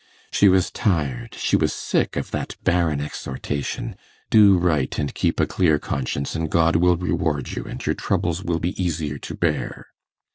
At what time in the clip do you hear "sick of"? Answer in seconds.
1.75-2.31